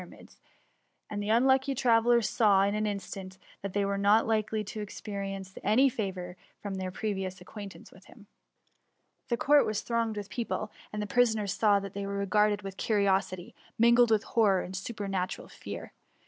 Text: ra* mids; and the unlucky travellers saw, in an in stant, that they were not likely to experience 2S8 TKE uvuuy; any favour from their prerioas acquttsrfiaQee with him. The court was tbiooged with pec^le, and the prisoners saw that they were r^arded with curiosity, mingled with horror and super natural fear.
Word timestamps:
ra* 0.01 0.07
mids; 0.07 0.39
and 1.11 1.21
the 1.21 1.29
unlucky 1.29 1.75
travellers 1.75 2.27
saw, 2.27 2.63
in 2.63 2.73
an 2.73 2.87
in 2.87 2.97
stant, 2.97 3.37
that 3.61 3.73
they 3.73 3.85
were 3.85 3.99
not 3.99 4.25
likely 4.25 4.63
to 4.63 4.81
experience 4.81 5.49
2S8 5.49 5.53
TKE 5.53 5.55
uvuuy; 5.61 5.69
any 5.69 5.89
favour 5.89 6.37
from 6.59 6.73
their 6.73 6.89
prerioas 6.89 7.39
acquttsrfiaQee 7.39 7.91
with 7.91 8.05
him. 8.05 8.25
The 9.29 9.37
court 9.37 9.63
was 9.67 9.83
tbiooged 9.83 10.17
with 10.17 10.31
pec^le, 10.31 10.71
and 10.91 11.03
the 11.03 11.05
prisoners 11.05 11.53
saw 11.53 11.79
that 11.81 11.93
they 11.93 12.07
were 12.07 12.25
r^arded 12.25 12.63
with 12.63 12.77
curiosity, 12.77 13.53
mingled 13.77 14.09
with 14.09 14.23
horror 14.23 14.63
and 14.63 14.75
super 14.75 15.07
natural 15.07 15.47
fear. 15.47 15.93